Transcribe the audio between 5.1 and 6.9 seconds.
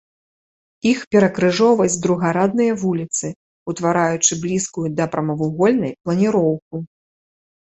прамавугольнай планіроўку.